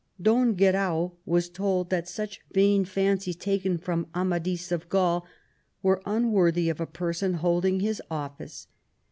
Don 0.19 0.55
Guerau 0.55 1.11
was 1.27 1.47
told 1.47 1.91
that 1.91 2.07
"such 2.09 2.41
vain 2.51 2.85
fancies 2.85 3.35
taken 3.35 3.77
from 3.77 4.07
Amadis 4.15 4.71
of 4.71 4.89
Gaul 4.89 5.27
were 5.83 6.01
unworthy 6.07 6.69
of 6.69 6.79
a 6.81 6.87
person 6.87 7.35
holding 7.35 7.81
his 7.81 8.01
office. 8.09 8.65